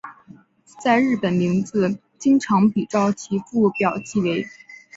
[0.83, 4.47] 在日本名字经常比照其父表记为。